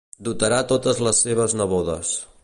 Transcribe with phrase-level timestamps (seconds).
[0.27, 2.15] Dotarà totes les seves nebodes.